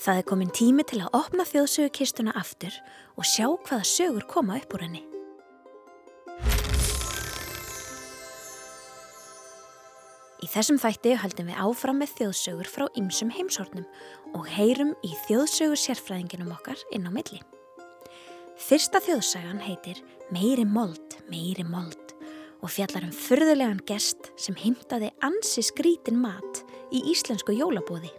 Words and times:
Það 0.00 0.16
er 0.16 0.24
komin 0.24 0.50
tími 0.56 0.84
til 0.88 1.02
að 1.04 1.16
opna 1.18 1.44
þjóðsögukistuna 1.44 2.32
aftur 2.40 2.72
og 3.20 3.26
sjá 3.28 3.44
hvaða 3.52 3.84
sögur 3.84 4.24
koma 4.30 4.56
upp 4.56 4.72
úr 4.72 4.84
henni. 4.86 5.02
Í 10.40 10.48
þessum 10.48 10.78
þætti 10.80 11.18
höldum 11.20 11.50
við 11.50 11.60
áfram 11.60 12.00
með 12.00 12.14
þjóðsögur 12.16 12.70
frá 12.72 12.86
ymsum 12.96 13.32
heimsornum 13.34 13.84
og 14.38 14.48
heyrum 14.48 14.94
í 15.04 15.12
þjóðsögur 15.26 15.82
sérfræðinginum 15.82 16.54
okkar 16.56 16.80
inn 16.96 17.04
á 17.04 17.12
milli. 17.12 17.42
Fyrsta 18.60 19.02
þjóðsagan 19.04 19.60
heitir 19.66 20.00
Meiri 20.32 20.64
mold, 20.64 21.18
meiri 21.28 21.66
mold 21.68 22.16
og 22.60 22.72
fjallar 22.72 23.04
um 23.04 23.12
fyrðulegan 23.12 23.84
gest 23.88 24.32
sem 24.40 24.56
heimtaði 24.56 25.12
ansi 25.26 25.64
skrítin 25.64 26.20
mat 26.24 26.64
í 26.88 27.04
íslensku 27.12 27.52
jólabóði. 27.56 28.12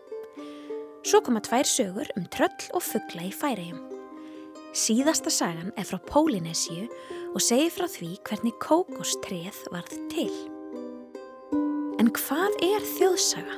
Svo 1.01 1.17
koma 1.25 1.39
tvær 1.41 1.65
sögur 1.65 2.09
um 2.13 2.27
tröll 2.29 2.67
og 2.77 2.83
fuggla 2.85 3.23
í 3.25 3.31
færægjum. 3.33 3.79
Síðasta 4.77 5.31
sagan 5.33 5.71
er 5.73 5.87
frá 5.89 5.97
Pólinesíu 6.05 6.83
og 7.33 7.41
segir 7.41 7.73
frá 7.73 7.87
því 7.89 8.09
hvernig 8.27 8.53
kókostreð 8.61 9.57
varð 9.73 9.95
til. 10.13 10.29
En 11.97 12.11
hvað 12.13 12.53
er 12.67 12.85
þjóðsaga? 12.99 13.57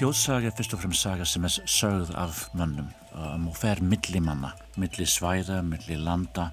Þjóðsaga 0.00 0.50
er 0.50 0.56
fyrst 0.58 0.74
og 0.74 0.82
fremst 0.82 1.06
saga 1.06 1.28
sem 1.30 1.46
er 1.46 1.60
sögð 1.62 2.10
af 2.18 2.48
mönnum 2.58 2.90
um, 3.14 3.46
og 3.52 3.54
fer 3.60 3.78
milli 3.86 4.18
manna, 4.18 4.50
milli 4.82 5.06
svæða, 5.06 5.62
milli 5.62 5.94
landa 5.94 6.50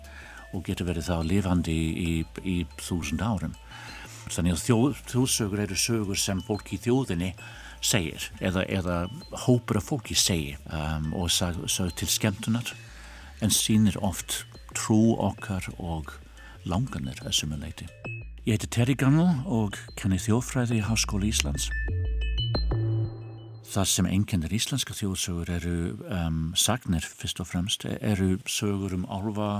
og 0.54 0.68
getur 0.70 0.92
verið 0.94 1.10
þá 1.10 1.26
lifandi 1.26 1.74
í, 1.74 1.90
í, 1.98 2.14
í 2.46 2.58
þúsund 2.78 3.26
árum. 3.26 3.58
Þannig 4.30 4.54
að 4.54 4.64
þjóð, 4.68 5.00
þjóðsögur 5.10 5.62
eru 5.64 5.78
sögur 5.80 6.20
sem 6.22 6.42
fólk 6.46 6.70
í 6.76 6.78
þjóðinni 6.84 7.32
segir 7.82 8.28
eða, 8.44 8.66
eða 8.70 8.98
hópur 9.46 9.80
af 9.80 9.88
fólki 9.90 10.18
segir 10.18 10.60
um, 10.70 11.10
og 11.18 11.32
sög 11.32 11.96
til 11.98 12.10
skemmtunar 12.12 12.70
en 13.42 13.54
sínir 13.54 13.98
oft 14.04 14.44
trú 14.78 15.16
okkar 15.18 15.66
og 15.80 16.14
langanir 16.70 17.18
að 17.24 17.40
sumuleiti. 17.40 17.88
Ég 18.46 18.58
heiti 18.58 18.70
Terri 18.70 18.96
Gannel 19.00 19.42
og 19.50 19.80
kenni 19.98 20.20
þjóðfræði 20.22 20.80
í 20.80 20.86
Háskóli 20.86 21.32
Íslands. 21.32 21.70
Það 23.70 23.90
sem 23.90 24.08
einkennir 24.10 24.54
íslenska 24.54 24.94
þjóðsögur 24.98 25.50
eru 25.58 25.76
um, 26.10 26.40
sagnir 26.58 27.06
fyrst 27.06 27.42
og 27.42 27.50
fremst, 27.50 27.86
eru 27.86 28.38
sögur 28.50 28.98
um 28.98 29.06
álfa 29.10 29.52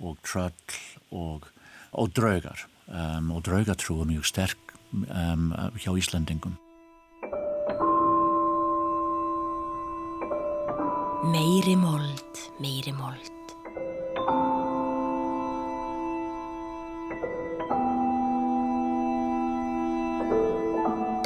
og 0.00 0.20
tröll 0.24 0.76
og, 1.12 1.48
og 1.92 2.12
draugar 2.16 2.69
um, 2.90 3.30
og 3.34 3.44
draugatrú 3.46 4.00
er 4.02 4.10
mjög 4.10 4.26
sterk 4.28 4.74
um, 4.92 5.52
hjá 5.78 5.94
Íslandingum. 5.96 6.58
Meiri 11.30 11.76
mold, 11.76 12.38
meiri 12.58 12.94
mold. 12.96 13.36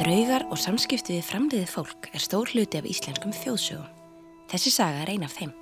Draugar 0.05 0.43
og 0.51 0.59
samskipti 0.61 1.15
við 1.15 1.23
framliðið 1.25 1.71
fólk 1.71 2.09
er 2.13 2.21
stór 2.21 2.51
hluti 2.51 2.77
af 2.77 2.85
íslenskum 2.85 3.33
þjóðsögum. 3.33 3.87
Þessi 4.51 4.73
saga 4.75 5.01
er 5.01 5.15
ein 5.15 5.25
af 5.25 5.33
þeim. 5.33 5.55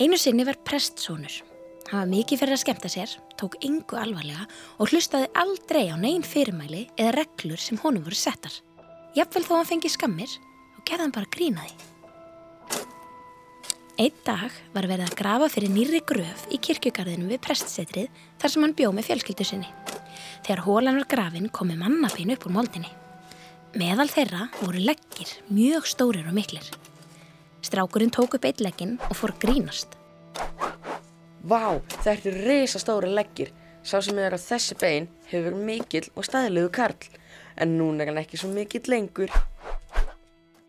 Einu 0.00 0.16
sinni 0.18 0.48
var 0.48 0.58
prestsónur. 0.64 1.49
Hann 1.90 2.04
var 2.04 2.10
mikið 2.12 2.38
fyrir 2.38 2.54
að 2.54 2.60
skemta 2.62 2.88
sér, 2.92 3.12
tók 3.34 3.56
yngu 3.66 3.96
alvarlega 3.98 4.44
og 4.78 4.92
hlustaði 4.92 5.26
aldrei 5.34 5.88
á 5.90 5.98
negin 5.98 6.22
fyrirmæli 6.22 6.84
eða 6.94 7.16
reglur 7.16 7.58
sem 7.58 7.80
honum 7.82 8.04
voru 8.06 8.14
settar. 8.14 8.54
Jafnvel 9.18 9.42
þó 9.42 9.56
hann 9.56 9.66
fengi 9.66 9.90
skammir 9.90 10.36
og 10.76 10.84
gerði 10.86 11.08
hann 11.08 11.16
bara 11.16 11.32
grínaði. 11.34 11.74
Einn 13.98 14.22
dag 14.22 14.54
var 14.70 14.86
verið 14.86 15.08
að 15.08 15.18
grafa 15.18 15.50
fyrir 15.50 15.74
nýri 15.74 15.98
gröf 16.06 16.46
í 16.54 16.60
kirkjugarðinum 16.62 17.34
við 17.34 17.42
prestsetrið 17.48 18.22
þar 18.38 18.54
sem 18.54 18.62
hann 18.64 18.78
bjóð 18.78 18.94
með 18.96 19.10
fjölskyldu 19.10 19.50
sinni. 19.50 19.74
Þegar 20.46 20.62
hólan 20.68 21.02
var 21.02 21.10
grafin 21.10 21.50
komi 21.50 21.74
mannabein 21.76 22.30
upp 22.36 22.46
úr 22.46 22.54
moldinni. 22.54 22.94
Meðal 23.74 24.06
þeirra 24.14 24.46
voru 24.62 24.86
leggir, 24.86 25.34
mjög 25.50 25.90
stórir 25.90 26.30
og 26.30 26.38
miklir. 26.38 26.70
Strákurinn 27.66 28.14
tók 28.14 28.38
upp 28.38 28.46
eitt 28.46 28.62
leggin 28.62 29.00
og 29.10 29.18
fór 29.18 29.34
grínast. 29.42 29.98
Vá, 31.40 31.80
þetta 32.02 32.28
er 32.28 32.42
reysa 32.44 32.80
stóri 32.82 33.08
leggir. 33.14 33.48
Sá 33.80 33.96
sem 34.04 34.18
er 34.20 34.34
á 34.36 34.38
þessi 34.40 34.76
bein 34.76 35.06
hefur 35.30 35.54
mikill 35.56 36.10
og 36.12 36.26
staðilegu 36.26 36.68
karl, 36.74 37.06
en 37.56 37.78
núna 37.78 38.04
er 38.04 38.10
hann 38.10 38.20
ekki 38.20 38.40
svo 38.40 38.50
mikill 38.52 38.84
lengur. 38.92 39.32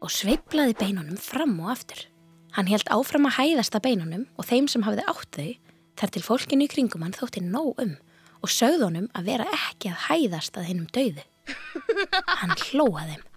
Og 0.02 0.14
sveiplaði 0.14 0.78
beinunum 0.80 1.20
fram 1.20 1.58
og 1.60 1.74
aftur. 1.76 2.06
Hann 2.56 2.72
held 2.72 2.88
áfram 2.92 3.28
að 3.28 3.38
hæðast 3.42 3.76
að 3.76 3.86
beinunum 3.90 4.24
og 4.40 4.48
þeim 4.48 4.70
sem 4.72 4.88
hafiði 4.88 5.08
átt 5.12 5.36
þau, 5.36 5.52
þar 6.00 6.16
til 6.16 6.24
fólkinu 6.24 6.68
í 6.68 6.72
kringum 6.72 7.04
hann 7.04 7.20
þótti 7.20 7.44
nóg 7.44 7.76
um 7.84 7.94
og 8.42 8.50
sögð 8.50 8.88
honum 8.88 9.12
að 9.14 9.28
vera 9.28 9.52
ekki 9.54 9.92
að 9.92 10.08
hæðast 10.08 10.58
að 10.58 10.72
hennum 10.72 10.90
dauðu. 10.96 11.28
Hann 12.42 12.56
hlóað 12.72 13.12
þeim. 13.12 13.28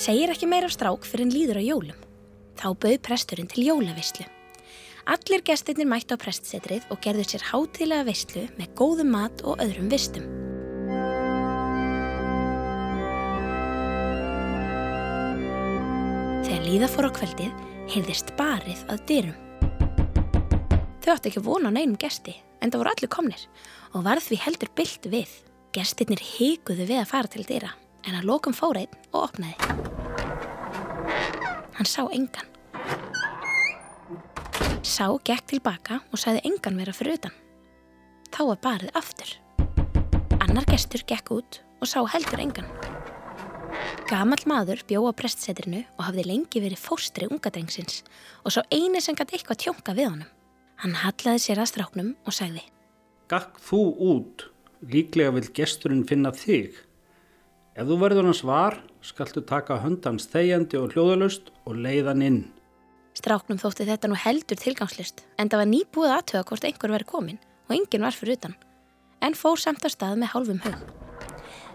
Segir 0.00 0.30
ekki 0.32 0.46
meira 0.48 0.68
strák 0.72 1.04
fyrir 1.04 1.26
en 1.26 1.32
líður 1.34 1.58
á 1.60 1.62
jólum. 1.62 1.96
Þá 2.56 2.68
bauð 2.80 3.00
presturinn 3.04 3.48
til 3.52 3.66
jólavislu. 3.66 4.24
Allir 5.12 5.42
gestirnir 5.44 5.88
mætti 5.90 6.16
á 6.16 6.22
prestsetrið 6.22 6.86
og 6.88 7.02
gerður 7.04 7.28
sér 7.28 7.44
hátilega 7.50 8.06
vislu 8.08 8.46
með 8.56 8.70
góðum 8.78 9.10
mat 9.12 9.42
og 9.44 9.60
öðrum 9.60 9.90
vistum. 9.92 10.24
Þegar 16.46 16.64
líða 16.64 16.88
fór 16.94 17.10
á 17.12 17.16
kvöldið 17.20 17.60
heyrðist 17.92 18.32
barið 18.40 18.86
að 18.88 19.04
dyrum. 19.10 19.36
Þau 21.04 21.12
átti 21.12 21.32
ekki 21.34 21.44
vona 21.44 21.68
á 21.68 21.76
neinum 21.76 22.00
gesti, 22.00 22.38
en 22.64 22.72
það 22.72 22.86
voru 22.86 22.94
allir 22.94 23.12
komnir 23.12 23.46
og 23.92 24.08
varð 24.08 24.30
því 24.30 24.40
heldur 24.46 24.72
byllt 24.80 25.12
við. 25.12 25.38
Gestirnir 25.76 26.24
híkuðu 26.24 26.88
við 26.88 27.02
að 27.02 27.10
fara 27.12 27.30
til 27.30 27.44
dyra, 27.44 27.74
en 28.06 28.16
að 28.18 28.28
lokum 28.28 28.56
fóra 28.56 28.84
einn 28.84 29.10
og 29.12 29.28
opnaði. 29.28 29.56
Hann 31.76 31.88
sá 31.88 32.02
engan. 32.12 32.48
Sá 34.84 35.06
gekk 35.24 35.46
tilbaka 35.54 36.00
og 36.10 36.20
sagði 36.20 36.44
engan 36.48 36.78
vera 36.80 36.94
fyrir 36.96 37.18
utan. 37.20 37.36
Þá 38.30 38.42
var 38.52 38.60
barið 38.64 38.96
aftur. 39.00 39.34
Annar 40.40 40.66
gestur 40.68 41.04
gekk 41.08 41.32
út 41.36 41.60
og 41.80 41.88
sá 41.88 42.00
heldur 42.14 42.42
engan. 42.42 42.68
Gamal 44.10 44.40
maður 44.50 44.82
bjó 44.88 45.04
á 45.06 45.12
prestsetrinu 45.14 45.84
og 45.96 46.04
hafði 46.08 46.26
lengi 46.26 46.62
verið 46.62 46.82
fóstri 46.82 47.28
ungadrengsins 47.30 48.02
og 48.42 48.54
svo 48.54 48.64
eini 48.74 49.00
sem 49.02 49.16
gæti 49.16 49.38
eitthvað 49.38 49.60
tjónka 49.64 49.94
við 49.94 50.10
honum. 50.10 50.30
Hann 50.82 50.96
hallaði 51.02 51.42
sér 51.44 51.60
að 51.62 51.70
stráknum 51.74 52.14
og 52.24 52.34
sagði 52.34 52.64
Gakk 53.30 53.60
þú 53.62 53.80
út, 54.10 54.46
líklega 54.82 55.30
vil 55.36 55.46
gesturinn 55.54 56.06
finna 56.08 56.32
þig. 56.34 56.74
Ef 57.78 57.86
þú 57.86 57.98
verður 58.00 58.26
hans 58.26 58.40
var, 58.42 58.80
skaltu 59.00 59.42
taka 59.46 59.78
höndans 59.84 60.26
þegjandi 60.32 60.78
og 60.80 60.94
hljóðalust 60.94 61.52
og 61.68 61.78
leiðan 61.78 62.24
inn. 62.26 62.40
Stráknum 63.14 63.60
þótti 63.60 63.86
þetta 63.86 64.10
nú 64.10 64.18
heldur 64.18 64.58
tilgangslist 64.58 65.22
en 65.38 65.50
það 65.50 65.62
var 65.62 65.70
nýbúið 65.70 66.14
aðtöða 66.16 66.48
hvort 66.48 66.66
einhver 66.66 66.94
verið 66.96 67.10
komin 67.10 67.38
og 67.68 67.76
enginn 67.76 68.06
var 68.06 68.16
fyrir 68.16 68.38
utan 68.40 68.56
en 69.20 69.36
fór 69.36 69.60
samt 69.60 69.84
að 69.84 69.94
stað 69.94 70.18
með 70.18 70.32
hálfum 70.34 70.60
hug. 70.64 70.82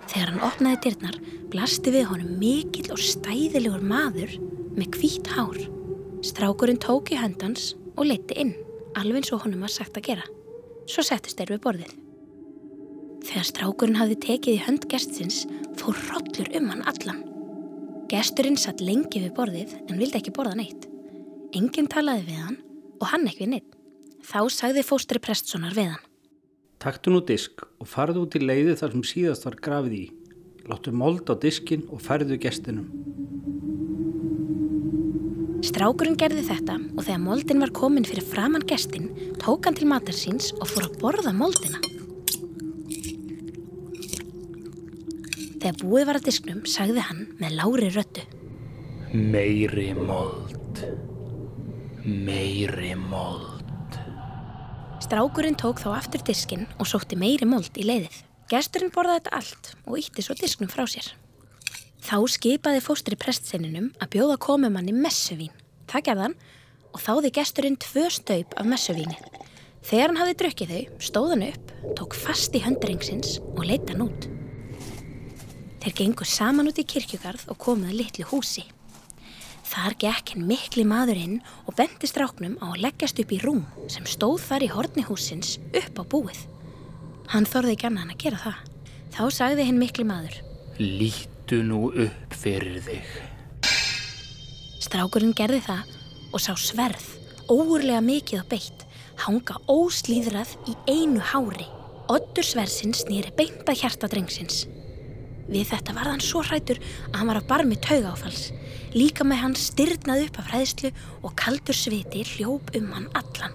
Þegar 0.06 0.32
hann 0.32 0.46
opnaði 0.46 0.82
dyrnar, 0.84 1.18
blasti 1.54 1.94
við 1.94 2.10
honum 2.12 2.38
mikill 2.42 2.92
og 2.94 3.02
stæðilegur 3.02 3.86
maður 3.86 4.36
með 4.76 5.00
hvít 5.00 5.30
hár. 5.34 5.60
Strákurinn 6.26 6.82
tók 6.82 7.14
í 7.14 7.20
höndans 7.22 7.74
og 7.96 8.10
leti 8.10 8.38
inn, 8.42 8.56
alveg 8.98 9.24
eins 9.24 9.34
og 9.34 9.46
honum 9.46 9.66
var 9.66 9.74
sagt 9.74 9.98
að 9.98 10.10
gera. 10.12 10.28
Svo 10.90 11.06
settist 11.06 11.40
þeir 11.40 11.56
við 11.56 11.64
borðið. 11.66 11.94
Þegar 13.26 13.48
strákurinn 13.50 13.98
hafði 13.98 14.18
tekið 14.22 14.58
í 14.58 14.64
hönd 14.68 14.84
gestsins, 14.92 15.46
fór 15.80 15.98
rollur 16.12 16.52
um 16.60 16.68
hann 16.72 16.84
allan. 16.86 17.24
Gesturinn 18.12 18.58
satt 18.62 18.84
lengi 18.86 19.24
við 19.24 19.32
borðið 19.38 19.72
en 19.88 19.98
vildi 19.98 20.20
ekki 20.20 20.34
borða 20.36 20.60
neitt. 20.60 20.86
Enginn 21.58 21.90
talaði 21.90 22.28
við 22.28 22.44
hann 22.44 22.60
og 23.00 23.08
hann 23.10 23.26
ekki 23.26 23.46
við 23.48 23.52
neitt. 23.56 23.72
Þá 24.26 24.40
sagði 24.54 24.84
fóstri 24.86 25.22
Prestssonar 25.22 25.74
við 25.78 25.96
hann. 25.96 26.06
Taktu 26.82 27.14
nú 27.14 27.24
disk 27.26 27.64
og 27.82 27.90
farðu 27.90 28.28
út 28.28 28.38
í 28.38 28.44
leiði 28.44 28.76
þar 28.78 28.94
sem 28.94 29.06
síðast 29.10 29.48
var 29.48 29.58
grafið 29.68 29.98
í. 29.98 30.06
Láttu 30.70 30.94
mold 30.94 31.30
á 31.30 31.34
diskin 31.42 31.86
og 31.90 32.04
færðu 32.06 32.38
gestinum. 32.42 32.90
Strákurinn 35.66 36.18
gerði 36.20 36.46
þetta 36.46 36.78
og 36.94 37.02
þegar 37.08 37.26
moldin 37.26 37.64
var 37.64 37.74
komin 37.74 38.06
fyrir 38.06 38.26
framann 38.26 38.66
gestin 38.70 39.10
tók 39.42 39.66
hann 39.66 39.78
til 39.78 39.90
matar 39.90 40.14
síns 40.14 40.52
og 40.60 40.70
fór 40.70 40.92
að 40.92 41.00
borða 41.02 41.34
moldina. 41.34 41.82
Þegar 45.66 45.82
búið 45.82 46.04
var 46.06 46.18
að 46.20 46.26
disknum 46.28 46.58
sagði 46.70 47.04
hann 47.08 47.22
með 47.40 47.54
lári 47.58 47.88
röttu. 47.90 48.22
Meiri 49.18 49.88
mold, 49.98 50.82
meiri 52.06 52.92
mold. 52.94 53.98
Strákurinn 55.02 55.58
tók 55.58 55.82
þá 55.82 55.88
aftur 55.96 56.22
diskin 56.28 56.68
og 56.78 56.86
sótti 56.86 57.18
meiri 57.18 57.48
mold 57.50 57.80
í 57.82 57.88
leiðið. 57.90 58.20
Gesturinn 58.54 58.94
borðaði 58.94 59.24
þetta 59.24 59.40
allt 59.40 59.72
og 59.88 59.98
ítti 60.04 60.28
svo 60.28 60.36
disknum 60.38 60.70
frá 60.70 60.86
sér. 60.86 61.10
Þá 61.98 62.16
skipaði 62.36 62.86
fóstri 62.86 63.18
prestseininum 63.18 63.90
að 63.98 64.14
bjóða 64.20 64.38
komumanni 64.46 64.94
messuvín. 64.94 65.50
Það 65.90 66.08
gerðan 66.12 66.38
og 66.92 67.02
þáði 67.08 67.34
gesturinn 67.40 67.82
tvö 67.82 68.06
staup 68.14 68.54
af 68.54 68.70
messuvíni. 68.70 69.18
Þegar 69.82 70.14
hann 70.14 70.22
hafði 70.22 70.40
drukkið 70.44 70.78
þau, 70.78 70.86
stóð 71.10 71.34
hann 71.34 71.50
upp, 71.50 71.76
tók 71.98 72.22
fast 72.22 72.54
í 72.54 72.62
hönduringsins 72.62 73.40
og 73.56 73.66
leita 73.66 73.98
hann 73.98 74.06
út. 74.12 74.35
Þeir 75.86 75.94
gengur 76.00 76.26
saman 76.26 76.66
út 76.66 76.80
í 76.82 76.84
kirkjugarð 76.90 77.44
og 77.54 77.60
komuði 77.62 78.00
litlu 78.00 78.24
húsi. 78.26 78.64
Þar 79.70 79.94
gekk 80.02 80.32
henn 80.34 80.46
mikli 80.50 80.82
maður 80.82 81.20
inn 81.22 81.36
og 81.70 81.76
bendi 81.78 82.08
stráknum 82.10 82.56
á 82.58 82.74
að 82.74 82.80
leggjast 82.88 83.20
upp 83.22 83.34
í 83.36 83.38
rúm 83.44 83.60
sem 83.94 84.08
stóð 84.10 84.40
þar 84.48 84.64
í 84.66 84.70
horni 84.74 85.04
húsins 85.06 85.60
upp 85.78 86.00
á 86.02 86.04
búið. 86.10 86.40
Hann 87.30 87.46
þorði 87.46 87.76
ekki 87.76 87.90
annan 87.92 88.14
að 88.16 88.24
gera 88.24 88.40
það. 88.42 88.64
Þá 89.14 89.22
sagði 89.38 89.68
henn 89.68 89.78
mikli 89.78 90.06
maður. 90.10 90.40
Lítu 90.82 91.60
nú 91.68 91.82
upp 91.94 92.34
fyrir 92.34 92.80
þig. 92.88 93.12
Strákurinn 94.88 95.38
gerði 95.38 95.60
það 95.68 95.94
og 96.34 96.42
sá 96.42 96.56
sverð, 96.58 97.06
óurlega 97.46 98.02
mikið 98.02 98.42
á 98.42 98.46
beitt, 98.56 98.88
hanga 99.22 99.62
óslíðrað 99.70 100.58
í 100.66 100.74
einu 100.90 101.22
hári. 101.22 101.70
Oddur 102.10 102.50
sverðsinn 102.50 102.98
snýri 102.98 103.30
beint 103.38 103.70
að 103.70 103.84
hjarta 103.84 104.10
drengsins. 104.10 104.64
Við 105.46 105.70
þetta 105.70 105.94
var 105.94 106.10
hann 106.10 106.24
svo 106.24 106.42
hrætur 106.46 106.80
að 107.12 107.20
hann 107.20 107.30
var 107.30 107.40
að 107.42 107.50
barmi 107.52 107.78
tauga 107.78 108.16
áfalls. 108.16 108.48
Líka 108.96 109.26
með 109.28 109.42
hann 109.44 109.58
styrnað 109.60 110.24
upp 110.26 110.40
af 110.42 110.50
hræðslu 110.54 110.92
og 111.22 111.36
kaldur 111.38 111.78
sviti 111.78 112.24
hljóp 112.36 112.72
um 112.80 112.92
hann 112.96 113.10
allan. 113.14 113.54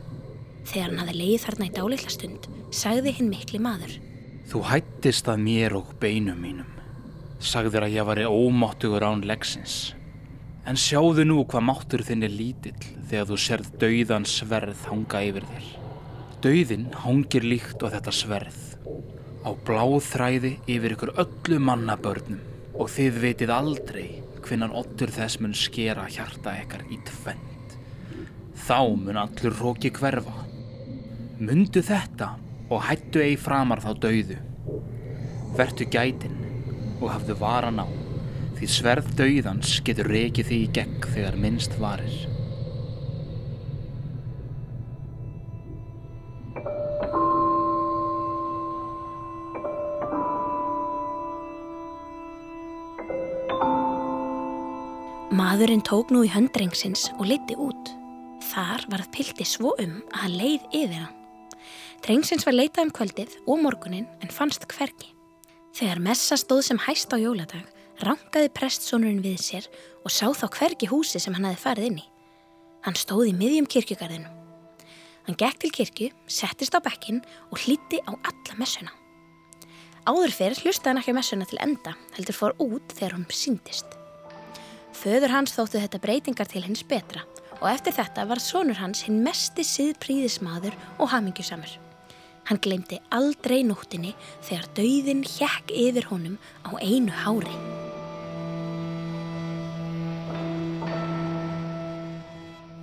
Þegar 0.70 0.90
hann 0.90 1.00
hafði 1.02 1.16
leið 1.18 1.46
þarna 1.46 1.66
í 1.66 1.72
dálitla 1.74 2.12
stund, 2.14 2.50
sagði 2.70 3.14
hinn 3.18 3.30
mikli 3.32 3.58
maður. 3.62 3.96
Þú 4.50 4.62
hættist 4.70 5.30
að 5.30 5.42
mér 5.46 5.74
og 5.78 5.90
beinum 6.02 6.38
mínum. 6.38 6.70
Sagðir 7.40 7.86
að 7.86 7.96
ég 7.96 8.06
var 8.06 8.20
ómáttugur 8.28 9.06
án 9.06 9.24
legsins. 9.26 9.94
En 10.68 10.78
sjáðu 10.78 11.24
nú 11.26 11.40
hvað 11.48 11.66
máttur 11.66 12.02
þinn 12.06 12.26
er 12.26 12.34
lítill 12.34 12.76
þegar 13.08 13.30
þú 13.30 13.38
serð 13.40 13.70
dauðan 13.80 14.26
sverð 14.28 14.82
hanga 14.90 15.22
yfir 15.26 15.46
þér. 15.48 15.70
Dauðin 16.44 16.86
hangir 17.02 17.46
líkt 17.46 17.82
á 17.82 17.86
þetta 17.96 18.14
sverð. 18.14 18.60
Á 19.40 19.50
bláþræði 19.66 20.50
yfir 20.68 20.94
ykkur 20.96 21.14
öllu 21.22 21.58
mannabörnum 21.64 22.40
og 22.76 22.90
þið 22.92 23.20
vitið 23.22 23.52
aldrei 23.54 24.08
hvinnan 24.44 24.74
ottur 24.76 25.12
þess 25.14 25.40
mun 25.40 25.56
skera 25.56 26.04
hjarta 26.12 26.52
ekkar 26.60 26.84
í 26.92 26.98
tvend. 27.08 27.76
Þá 28.66 28.80
mun 29.00 29.20
allur 29.20 29.56
róki 29.62 29.92
hverfa. 29.96 30.44
Mundu 31.40 31.80
þetta 31.84 32.34
og 32.68 32.84
hættu 32.84 33.24
eigi 33.24 33.40
framar 33.40 33.80
þá 33.80 33.90
dauðu. 34.04 34.36
Vertu 35.56 35.88
gætin 35.88 36.36
og 37.00 37.08
hafðu 37.14 37.38
varan 37.40 37.80
á 37.80 37.88
því 38.60 38.68
sverð 38.68 39.14
dauðans 39.16 39.78
getur 39.86 40.12
rekið 40.12 40.50
því 40.50 40.60
í 40.66 40.68
gegn 40.76 41.00
þegar 41.14 41.40
minnst 41.40 41.80
varir. 41.80 42.29
Maðurinn 55.60 55.82
tók 55.84 56.08
nú 56.08 56.22
í 56.24 56.28
höndrengsins 56.32 57.10
og 57.18 57.26
leiti 57.28 57.52
út. 57.60 57.90
Þar 58.48 58.86
varð 58.88 59.10
pilti 59.12 59.44
svo 59.44 59.74
um 59.82 59.98
að 60.08 60.22
hann 60.22 60.36
leið 60.38 60.62
yfir 60.78 61.02
hann. 61.02 61.18
Drengsins 62.00 62.46
var 62.48 62.56
leitað 62.56 62.86
um 62.86 62.92
kvöldið 62.96 63.34
og 63.44 63.60
morgunin 63.60 64.06
en 64.24 64.32
fannst 64.32 64.64
hvergi. 64.72 65.10
Þegar 65.76 66.00
messa 66.06 66.40
stóð 66.40 66.62
sem 66.70 66.80
hæst 66.86 67.12
á 67.12 67.20
jóladag, 67.20 67.68
rangaði 68.00 68.48
prestsónurinn 68.56 69.20
við 69.20 69.36
sér 69.50 69.68
og 70.00 70.08
sá 70.08 70.32
þá 70.32 70.46
hvergi 70.56 70.88
húsi 70.88 71.20
sem 71.20 71.36
hann 71.36 71.50
hafi 71.50 71.60
farið 71.66 71.90
inn 71.90 72.00
í. 72.06 72.08
Hann 72.88 72.96
stóð 72.96 73.28
í 73.28 73.36
miðjum 73.36 73.68
kirkjugarðinu. 73.68 74.32
Hann 75.28 75.40
gekk 75.44 75.60
til 75.60 75.74
kirkju, 75.76 76.12
settist 76.24 76.72
á 76.72 76.80
bekkin 76.80 77.20
og 77.52 77.60
hlíti 77.66 78.00
á 78.08 78.16
alla 78.16 78.56
messuna. 78.56 78.96
Áður 80.08 80.32
fyrir 80.40 80.64
hlustaði 80.64 80.94
hann 80.94 81.04
ekki 81.04 81.20
messuna 81.20 81.52
til 81.52 81.60
enda, 81.60 81.98
heldur 82.16 82.44
fór 82.46 82.56
út 82.56 82.96
þegar 82.96 83.20
hún 83.20 83.28
síndist. 83.28 83.99
Föður 84.96 85.30
hans 85.32 85.54
þóttu 85.54 85.78
þetta 85.78 86.00
breytingar 86.02 86.48
til 86.50 86.64
hins 86.64 86.82
betra 86.86 87.22
og 87.60 87.68
eftir 87.70 87.94
þetta 87.94 88.24
var 88.28 88.40
sonur 88.42 88.78
hans 88.80 89.04
hinn 89.06 89.20
mesti 89.24 89.62
siðpríðismadur 89.66 90.74
og 90.98 91.12
hamingjusamur. 91.12 91.76
Hann 92.48 92.58
glemdi 92.64 92.98
aldrei 93.14 93.60
nóttinni 93.62 94.14
þegar 94.42 94.66
dauðin 94.78 95.22
hjekk 95.28 95.70
yfir 95.76 96.08
honum 96.10 96.38
á 96.66 96.74
einu 96.82 97.14
hári. 97.14 97.54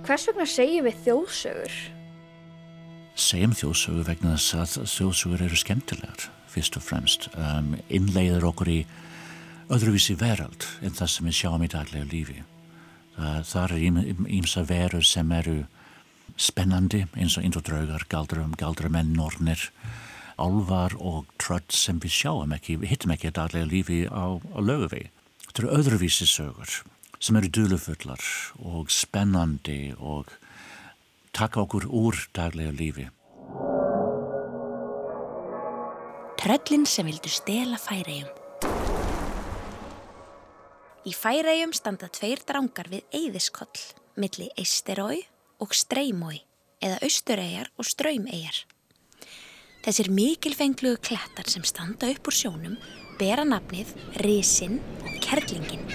Hvers 0.08 0.24
vegna 0.30 0.46
segjum 0.48 0.86
við 0.88 1.02
þjóðsögur? 1.04 1.74
Segjum 3.18 3.52
þjóðsögur 3.58 4.06
vegna 4.06 4.36
þess 4.38 4.54
að 4.56 4.92
þjóðsögur 4.94 5.42
eru 5.44 5.58
skemmtilegar, 5.60 6.28
fyrst 6.48 6.78
og 6.78 6.86
fremst. 6.86 7.28
Um, 7.36 7.74
innleiður 7.92 8.48
okkur 8.54 8.72
í 8.72 8.78
öðruvísi 9.68 10.16
verald 10.18 10.64
en 10.82 10.94
það 10.96 11.10
sem 11.12 11.28
við 11.28 11.36
sjáum 11.38 11.64
í 11.64 11.70
daglega 11.72 12.08
lífi. 12.08 12.42
Það, 13.18 13.40
það 13.50 13.74
er 13.74 14.22
ímsa 14.38 14.64
verur 14.68 15.04
sem 15.06 15.32
eru 15.34 15.58
spennandi 16.38 17.04
eins 17.18 17.36
og 17.38 17.46
indodraugar, 17.48 18.06
galdrum, 18.08 18.54
galdramenn, 18.58 19.14
nornir, 19.16 19.68
álvar 20.38 20.94
og 20.96 21.26
trött 21.42 21.74
sem 21.74 21.98
við 22.00 22.14
sjáum 22.14 22.54
ekki, 22.54 22.78
við 22.78 22.94
hittum 22.94 23.14
ekki 23.14 23.32
að 23.32 23.38
daglega 23.40 23.70
lífi 23.72 24.00
á, 24.06 24.38
á 24.38 24.58
löguvegi. 24.62 25.10
Þetta 25.48 25.64
eru 25.64 25.74
öðruvísi 25.80 26.28
sögur 26.30 26.80
sem 27.18 27.36
eru 27.36 27.50
dölufullar 27.50 28.22
og 28.62 28.92
spennandi 28.94 29.92
og 29.98 30.30
taka 31.34 31.64
okkur 31.64 31.88
úr 31.90 32.28
daglega 32.36 32.74
lífi. 32.78 33.08
Tröllin 36.38 36.86
sem 36.86 37.08
vildu 37.10 37.28
stela 37.28 37.80
færægjum. 37.82 38.47
Í 41.08 41.12
færægjum 41.16 41.70
standa 41.72 42.08
tveir 42.12 42.42
drangar 42.44 42.88
við 42.92 43.14
Eyðiskoll, 43.16 43.80
milli 44.20 44.50
Eisterói 44.60 45.22
og 45.62 45.70
Streymói 45.72 46.42
eða 46.84 46.98
Austureigjar 47.06 47.70
og 47.80 47.88
Ströymeigjar. 47.88 48.58
Þessir 49.86 50.10
mikilfenglugu 50.12 51.00
klettar 51.08 51.48
sem 51.48 51.64
standa 51.64 52.10
upp 52.12 52.28
úr 52.28 52.36
sjónum 52.36 52.76
bera 53.16 53.46
nafnið 53.48 53.94
Risin 54.20 54.82
og 55.00 55.16
Kerlingin. 55.24 55.86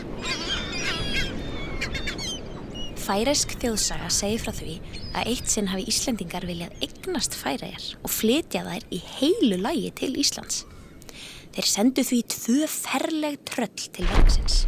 Færæsk 3.04 3.54
þjóðsaga 3.62 4.10
segir 4.16 4.42
frá 4.42 4.56
því 4.58 4.78
að 5.14 5.30
eitt 5.30 5.52
sinn 5.52 5.70
hafi 5.70 5.90
Íslendingar 5.94 6.48
viljað 6.50 6.88
eignast 6.88 7.38
færæjar 7.38 7.92
og 8.02 8.16
flytja 8.18 8.66
þær 8.66 8.90
í 8.90 9.06
heilu 9.20 9.62
lægi 9.62 9.94
til 10.00 10.16
Íslands. 10.24 10.64
Þeir 11.54 11.74
sendu 11.78 12.08
því 12.08 12.24
tvö 12.34 12.62
ferleg 12.82 13.44
tröll 13.52 13.92
til 13.94 14.10
verksins. 14.10 14.64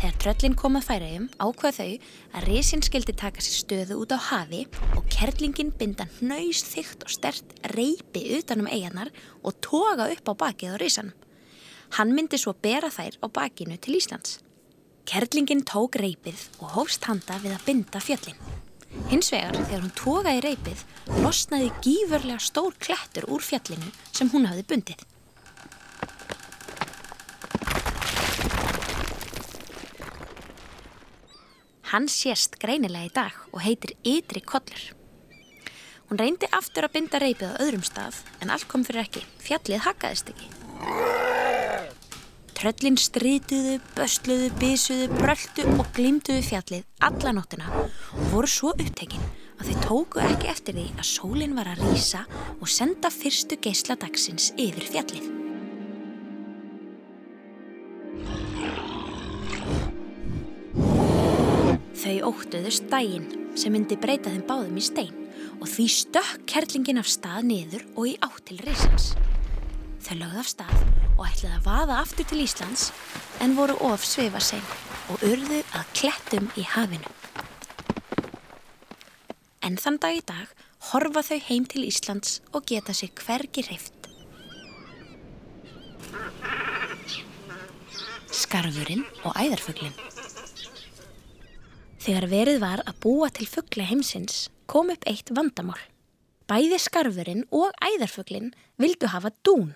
Þegar 0.00 0.14
tröllin 0.16 0.54
kom 0.56 0.78
að 0.78 0.86
færæjum 0.86 1.24
ákvað 1.44 1.74
þau 1.76 1.88
að 2.38 2.44
risin 2.48 2.80
skildi 2.80 3.12
taka 3.20 3.42
sér 3.44 3.56
stöðu 3.58 3.98
út 4.00 4.14
á 4.16 4.18
hafi 4.30 4.62
og 4.96 5.02
kerlingin 5.12 5.74
binda 5.76 6.06
hnaus 6.14 6.62
þygt 6.64 7.04
og 7.04 7.12
stert 7.12 7.52
reypi 7.74 8.22
utanum 8.38 8.70
eigarnar 8.72 9.10
og 9.44 9.58
toga 9.60 10.06
upp 10.14 10.32
á 10.32 10.34
bakið 10.40 10.72
á 10.72 10.76
risanum. 10.80 11.12
Hann 11.98 12.14
myndi 12.16 12.40
svo 12.40 12.56
bera 12.56 12.88
þær 12.88 13.20
á 13.20 13.26
bakinu 13.28 13.76
til 13.76 13.98
Íslands. 14.00 14.38
Kerlingin 15.04 15.66
tók 15.68 16.00
reypið 16.00 16.48
og 16.64 16.78
hófst 16.78 17.04
handa 17.04 17.36
við 17.44 17.58
að 17.58 17.68
binda 17.68 18.00
fjöllin. 18.00 18.40
Hins 19.12 19.28
vegar 19.34 19.60
þegar 19.60 19.84
hún 19.84 19.96
togaði 20.00 20.44
reypið 20.48 20.84
losnaði 21.20 21.74
gífurlega 21.84 22.40
stór 22.40 22.72
klettur 22.80 23.28
úr 23.28 23.44
fjallinu 23.44 23.92
sem 24.16 24.32
hún 24.32 24.48
hafði 24.48 24.64
bundið. 24.72 25.09
Hann 31.90 32.06
sést 32.06 32.54
greinilega 32.62 33.08
í 33.08 33.10
dag 33.10 33.38
og 33.50 33.64
heitir 33.64 33.96
Ytri 34.06 34.38
Kollur. 34.46 34.82
Hún 36.06 36.20
reyndi 36.20 36.46
aftur 36.54 36.86
að 36.86 36.92
binda 36.94 37.18
reypið 37.18 37.50
á 37.50 37.60
öðrum 37.64 37.82
stað 37.82 38.20
en 38.38 38.52
allt 38.54 38.68
kom 38.70 38.84
fyrir 38.86 39.02
ekki. 39.02 39.24
Fjallið 39.42 39.82
hakkaðist 39.88 40.30
ekki. 40.30 40.46
Tröllin 42.60 43.00
strítuðu, 43.00 43.80
böstluðu, 43.96 44.52
bísuðu, 44.60 45.10
bröldu 45.16 45.66
og 45.80 45.90
glimtuðu 45.96 46.46
fjallið 46.46 46.86
alla 47.08 47.34
nóttina 47.34 47.66
og 47.74 48.22
voru 48.36 48.52
svo 48.54 48.70
upptekinn 48.76 49.26
að 49.58 49.72
þau 49.72 49.82
tóku 49.88 50.24
ekki 50.28 50.52
eftir 50.54 50.78
því 50.78 50.86
að 50.94 51.10
sólinn 51.10 51.58
var 51.58 51.74
að 51.74 51.82
rýsa 51.88 52.22
og 52.60 52.70
senda 52.70 53.10
fyrstu 53.10 53.58
geysla 53.58 53.98
dagsins 53.98 54.52
yfir 54.54 54.86
fjallið. 54.94 55.39
Þau 62.20 62.34
óttuðust 62.34 62.84
daginn 62.92 63.54
sem 63.56 63.72
myndi 63.72 63.96
breyta 63.96 64.28
þeim 64.28 64.42
báðum 64.44 64.76
í 64.76 64.82
stein 64.84 65.14
og 65.56 65.70
því 65.72 65.84
stökk 65.94 66.42
kerlingin 66.52 67.00
af 67.00 67.08
stað 67.08 67.46
niður 67.48 67.86
og 67.94 68.10
í 68.10 68.12
átt 68.20 68.42
til 68.50 68.58
reysans. 68.60 69.06
Þau 70.04 70.18
lögði 70.18 70.42
af 70.42 70.50
stað 70.50 70.74
og 71.14 71.22
ætlaði 71.24 71.54
að 71.54 71.64
vaða 71.64 71.96
aftur 72.02 72.28
til 72.28 72.42
Íslands 72.44 72.84
en 73.40 73.56
voru 73.56 73.78
of 73.88 74.04
sveifa 74.04 74.44
sein 74.50 74.68
og 75.08 75.24
urðu 75.30 75.62
að 75.80 75.96
klettum 75.96 76.52
í 76.60 76.66
hafinu. 76.74 77.16
En 79.64 79.80
þann 79.80 79.96
dag 80.04 80.20
í 80.20 80.22
dag 80.28 80.52
horfa 80.92 81.24
þau 81.24 81.40
heim 81.48 81.72
til 81.72 81.88
Íslands 81.88 82.42
og 82.52 82.68
geta 82.68 82.92
sig 82.92 83.16
hvergi 83.16 83.64
hreift. 83.64 83.96
Skarfurinn 88.44 89.08
og 89.24 89.32
æðarfuglinn 89.40 89.96
Þegar 92.00 92.26
verið 92.30 92.58
var 92.62 92.80
að 92.88 92.96
búa 93.04 93.26
til 93.28 93.44
fuggla 93.44 93.84
heimsins 93.90 94.46
kom 94.70 94.88
upp 94.92 95.02
eitt 95.10 95.28
vandamál. 95.36 95.80
Bæði 96.48 96.78
skarfurinn 96.80 97.42
og 97.52 97.74
æðarfuglinn 97.84 98.54
vildu 98.80 99.10
hafa 99.12 99.30
dún. 99.44 99.74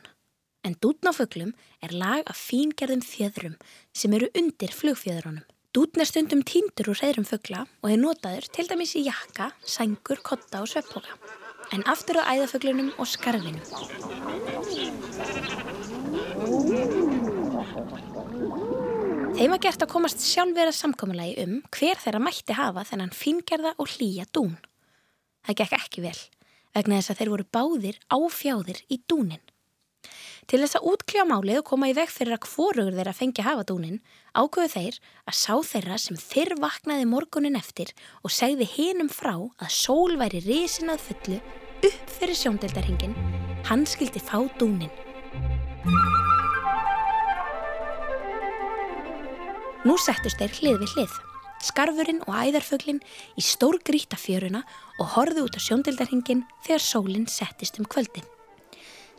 En 0.64 0.73
dún 0.81 1.04
á 1.04 1.12
fugglum 1.12 1.52
er 1.85 1.93
lag 1.93 2.25
af 2.25 2.40
fíngerðum 2.40 3.04
fjöðrum 3.04 3.59
sem 3.93 4.16
eru 4.16 4.31
undir 4.40 4.73
flugfjöðrunum. 4.73 5.45
Dún 5.76 6.00
er 6.00 6.09
stundum 6.09 6.40
tíndur 6.49 6.95
úr 6.95 7.02
reyðrum 7.02 7.28
fuggla 7.28 7.66
og 7.83 7.93
er 7.93 8.00
notaður 8.00 8.49
til 8.57 8.71
dæmis 8.71 8.97
í 8.97 9.04
jakka, 9.04 9.50
sængur, 9.61 10.25
kotta 10.25 10.62
og 10.64 10.71
sveppoka. 10.73 11.19
En 11.76 11.85
aftur 11.85 12.23
á 12.25 12.33
æðarfuglinum 12.33 12.95
og 12.97 13.11
skarfinum. 13.11 13.61
Þeim 19.34 19.50
var 19.50 19.58
gert 19.64 19.82
að 19.82 19.90
komast 19.90 20.20
sjálfverða 20.22 20.72
samkominlegi 20.76 21.42
um 21.42 21.54
hver 21.74 21.98
þeirra 21.98 22.20
mætti 22.22 22.54
hafa 22.54 22.84
þennan 22.86 23.10
fingerða 23.10 23.72
og 23.82 23.88
hlýja 23.90 24.28
dún. 24.30 24.52
Það 25.42 25.56
gekk 25.58 25.74
ekki 25.74 26.04
vel, 26.04 26.20
vegna 26.76 27.00
þess 27.00 27.10
að 27.10 27.18
þeir 27.18 27.32
voru 27.32 27.46
báðir 27.56 27.98
áfjáðir 28.14 28.78
í 28.94 29.00
dúnin. 29.10 29.42
Til 30.46 30.60
þess 30.62 30.78
að 30.78 30.86
útkljá 30.92 31.24
málið 31.26 31.58
og 31.64 31.66
koma 31.66 31.90
í 31.90 31.96
veg 31.98 32.12
fyrir 32.14 32.36
að 32.36 32.46
hvorugur 32.46 32.94
þeirra 32.94 33.16
fengi 33.18 33.42
hafa 33.42 33.64
dúnin, 33.66 33.98
ákveðu 34.38 34.70
þeir 34.76 35.00
að 35.26 35.38
sá 35.40 35.54
þeirra 35.72 35.98
sem 35.98 36.20
þyrr 36.20 36.54
vaknaði 36.62 37.08
morgunin 37.10 37.58
eftir 37.58 37.90
og 38.22 38.30
segði 38.30 38.68
hinum 38.76 39.10
frá 39.10 39.34
að 39.34 39.72
sól 39.74 40.14
væri 40.20 40.44
risin 40.46 40.94
að 40.94 41.08
fullu 41.08 41.40
upp 41.90 42.14
fyrir 42.20 42.38
sjóndeldarhingin, 42.38 43.18
hann 43.66 43.82
skildi 43.88 44.22
fá 44.22 44.38
dúnin. 44.60 44.94
Nú 49.84 49.98
settust 50.00 50.40
þeir 50.40 50.54
hlið 50.58 50.76
við 50.80 50.92
hlið, 50.94 51.14
skarfurinn 51.60 52.22
og 52.24 52.32
æðarfuglinn 52.32 53.02
í 53.36 53.42
stór 53.44 53.76
grítafjöruna 53.84 54.62
og 54.96 55.10
horðu 55.12 55.44
út 55.44 55.58
á 55.58 55.60
sjóndildarhingin 55.60 56.40
þegar 56.64 56.80
sólinn 56.80 57.26
settist 57.28 57.76
um 57.76 57.84
kvöldin. 57.84 58.24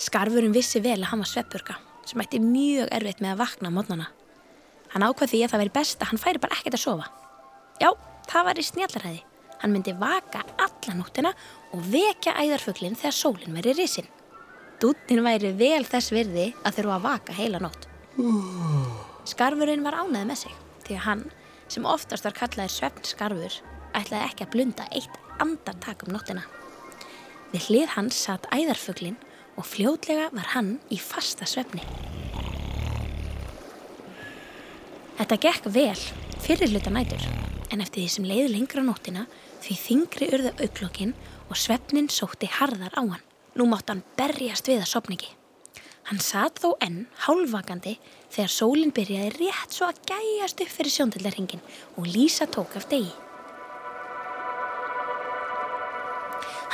Skarfurinn 0.01 0.55
vissi 0.55 0.81
vel 0.81 0.97
að 0.97 1.11
hann 1.11 1.21
var 1.21 1.29
sveppurka 1.29 1.77
sem 2.09 2.21
ætti 2.25 2.41
mjög 2.41 2.89
erfitt 2.97 3.21
með 3.21 3.35
að 3.35 3.41
vakna 3.43 3.69
á 3.69 3.75
mótnana. 3.77 4.09
Hann 4.95 5.05
ákvað 5.05 5.35
því 5.35 5.45
að 5.45 5.53
það 5.53 5.63
veri 5.65 5.75
best 5.77 6.01
að 6.01 6.11
hann 6.11 6.23
færi 6.25 6.41
bara 6.41 6.57
ekkert 6.57 6.79
að 6.79 6.85
sofa. 6.87 7.07
Já, 7.81 7.89
það 8.33 8.49
var 8.49 8.57
í 8.57 8.67
snjallaræði. 8.71 9.23
Hann 9.61 9.73
myndi 9.73 9.95
vaka 10.01 10.45
alla 10.65 10.97
nóttina 10.97 11.33
og 11.77 11.89
vekja 11.93 12.33
æðarfuglinn 12.41 12.97
þegar 12.97 13.19
sólinn 13.21 13.57
veri 13.61 13.77
risin. 13.77 14.09
Dútin 14.81 15.21
væri 15.25 15.53
vel 15.57 15.83
þess 15.85 16.13
virði 16.13 16.55
að 16.65 16.79
þurfa 16.79 16.97
að 16.97 17.11
vaka 17.11 17.37
heila 17.37 17.61
nótt. 17.61 17.91
Skarfurinn 19.25 19.85
var 19.85 19.97
ánæði 19.97 20.27
með 20.29 20.41
sig 20.43 20.57
því 20.85 20.97
að 20.99 21.05
hann, 21.07 21.23
sem 21.71 21.87
oftast 21.89 22.27
var 22.27 22.35
kallaðir 22.37 22.73
svefn 22.75 23.07
skarfur, 23.09 23.55
ætlaði 23.97 24.27
ekki 24.27 24.45
að 24.45 24.51
blunda 24.53 24.85
eitt 24.93 25.15
andartak 25.41 26.05
um 26.05 26.13
nóttina. 26.13 26.43
Við 27.49 27.69
hlið 27.69 27.95
hans 27.95 28.19
satt 28.27 28.45
æðarfuglinn 28.53 29.17
og 29.55 29.65
fljótlega 29.65 30.29
var 30.35 30.51
hann 30.53 30.75
í 30.93 30.99
fasta 31.01 31.47
svefni. 31.49 31.81
Þetta 35.15 35.39
gekk 35.47 35.69
vel 35.73 35.97
fyrir 36.43 36.69
hluta 36.69 36.91
nætur 36.93 37.23
en 37.71 37.81
eftir 37.81 38.03
því 38.03 38.09
sem 38.11 38.27
leiði 38.29 38.51
lengra 38.51 38.83
nóttina 38.85 39.25
því 39.63 39.79
þingri 39.81 40.29
urðu 40.37 40.51
auklokkin 40.59 41.15
og 41.47 41.57
svefnin 41.57 42.11
sótti 42.13 42.51
harðar 42.51 42.93
á 42.93 43.01
hann. 43.01 43.25
Nú 43.55 43.65
mátt 43.71 43.89
hann 43.89 44.03
berjast 44.19 44.67
við 44.69 44.83
að 44.83 44.91
sopningi. 44.91 45.31
Hann 46.05 46.19
satt 46.21 46.59
þó 46.61 46.75
enn 46.85 47.05
hálfvakandi 47.25 47.95
þegar 48.29 48.51
sólinn 48.53 48.91
byrjaði 48.93 49.31
rétt 49.39 49.73
svo 49.73 49.87
að 49.89 50.03
gæjast 50.11 50.59
upp 50.61 50.73
fyrir 50.75 50.93
sjóndildarhingin 50.93 51.63
og 51.97 52.05
Lísa 52.05 52.45
tók 52.45 52.75
af 52.77 52.85
degi. 52.91 53.09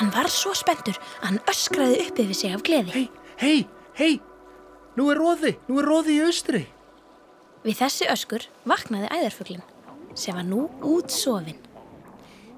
Hann 0.01 0.11
var 0.11 0.27
svo 0.33 0.51
spenntur 0.57 0.99
að 1.21 1.29
hann 1.29 1.39
öskraði 1.51 2.01
upp 2.03 2.19
yfir 2.25 2.39
sig 2.41 2.57
af 2.57 2.65
gleði. 2.67 2.91
Hei, 2.91 3.07
hei, 3.39 3.57
hei, 4.01 4.13
nú 4.99 5.07
er 5.13 5.23
róði, 5.23 5.55
nú 5.69 5.79
er 5.79 5.87
róði 5.87 6.17
í 6.17 6.25
austri. 6.25 6.65
Við 7.63 7.79
þessi 7.85 8.09
öskur 8.11 8.49
vaknaði 8.67 9.13
æðarfuglinn 9.15 9.63
sem 10.17 10.35
var 10.35 10.43
nú 10.49 10.65
út 10.83 11.13
sofinn. 11.13 11.61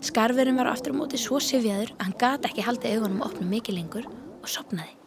Skarfurinn 0.03 0.57
var 0.57 0.71
aftur 0.73 0.97
á 0.97 0.99
móti 1.03 1.21
svo 1.21 1.37
sifjaður 1.43 1.93
að 1.99 2.03
hann 2.07 2.19
gati 2.25 2.49
ekki 2.49 2.65
haldið 2.65 2.97
augunum 2.97 3.23
opnum 3.29 3.53
mikið 3.53 3.81
lengur 3.81 4.09
og 4.09 4.49
sopnaði. 4.49 5.02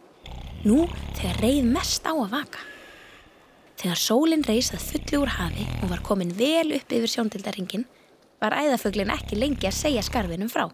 Nú 0.67 0.83
þegar 1.15 1.37
reið 1.45 1.67
mest 1.71 2.07
á 2.11 2.11
að 2.11 2.33
vaka. 2.33 2.63
Þegar 3.79 4.01
sólinn 4.03 4.43
reys 4.49 4.73
að 4.75 4.83
fulli 4.83 5.19
úr 5.21 5.31
hafi 5.37 5.67
og 5.85 5.93
var 5.93 6.01
komin 6.03 6.33
vel 6.35 6.73
upp 6.75 6.95
yfir 6.97 7.13
sjóndildarhingin 7.13 7.85
var 8.43 8.57
æðafuglinn 8.57 9.13
ekki 9.15 9.39
lengi 9.39 9.69
að 9.69 9.77
segja 9.79 10.03
skarfinum 10.03 10.51
frá. 10.51 10.65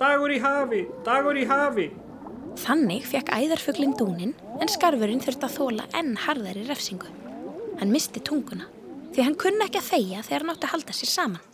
Dagur 0.00 0.32
í 0.34 0.40
hafi, 0.42 0.80
dagur 1.06 1.38
í 1.38 1.44
hafi. 1.46 1.86
Þannig 2.58 3.06
fekk 3.06 3.30
æðarfuglinn 3.36 3.94
dúnin 4.00 4.34
en 4.58 4.72
skarfurinn 4.72 5.22
þurfti 5.22 5.46
að 5.46 5.56
þóla 5.60 5.86
enn 6.00 6.16
harðari 6.24 6.66
refsingu. 6.66 7.12
Hann 7.78 7.94
misti 7.94 8.24
tunguna 8.26 8.66
því 9.14 9.28
hann 9.28 9.38
kunna 9.38 9.68
ekki 9.68 9.78
að 9.78 9.92
þeia 9.92 10.24
þegar 10.26 10.42
hann 10.42 10.52
átti 10.56 10.66
að 10.66 10.74
halda 10.74 10.98
sér 10.98 11.12
saman. 11.12 11.46